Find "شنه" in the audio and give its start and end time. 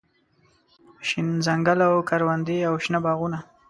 2.83-2.99